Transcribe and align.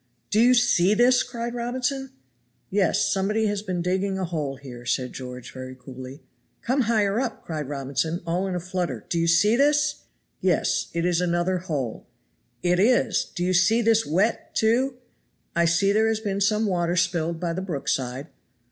"Do 0.31 0.39
you 0.39 0.55
see 0.55 0.95
this?" 0.95 1.21
cried 1.21 1.53
Robinson. 1.53 2.09
"Yes; 2.71 3.05
somebody 3.13 3.45
has 3.45 3.61
been 3.61 3.83
digging 3.83 4.17
a 4.17 4.25
hole 4.25 4.55
here," 4.55 4.83
said 4.83 5.13
George 5.13 5.51
very 5.53 5.75
coolly. 5.75 6.23
"Come 6.63 6.81
higher 6.81 7.19
up," 7.19 7.45
cried 7.45 7.69
Robinson, 7.69 8.19
all 8.25 8.47
in 8.47 8.55
a 8.55 8.59
flutter 8.59 9.05
"do 9.09 9.19
you 9.19 9.27
see 9.27 9.55
this?" 9.55 10.05
"Yes; 10.39 10.87
it 10.95 11.05
is 11.05 11.21
another 11.21 11.59
hole." 11.59 12.07
"'It 12.63 12.79
is. 12.79 13.25
Do 13.25 13.43
you 13.43 13.53
see 13.53 13.83
this 13.83 14.03
wet, 14.03 14.55
too?" 14.55 14.95
"I 15.55 15.65
see 15.65 15.91
there 15.91 16.07
has 16.07 16.19
been 16.19 16.41
some 16.41 16.65
water 16.65 16.95
spilled 16.95 17.39
by 17.39 17.53
the 17.53 17.61
brook 17.61 17.87
side." 17.87 18.25